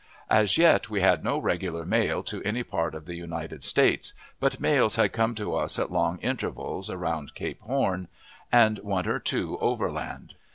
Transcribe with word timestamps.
As 0.31 0.57
yet 0.57 0.89
we 0.89 1.01
had 1.01 1.23
no 1.23 1.37
regular 1.37 1.85
mail 1.85 2.23
to 2.23 2.41
any 2.41 2.63
part 2.63 2.95
of 2.95 3.05
the 3.05 3.13
United 3.13 3.63
States, 3.63 4.13
but 4.39 4.59
mails 4.59 4.95
had 4.95 5.13
come 5.13 5.35
to 5.35 5.53
us 5.53 5.77
at 5.77 5.91
long 5.91 6.17
intervals, 6.21 6.89
around 6.89 7.35
Cape 7.35 7.61
Horn, 7.61 8.07
and 8.51 8.79
one 8.79 9.07
or 9.07 9.19
two 9.19 9.59
overland. 9.59 10.33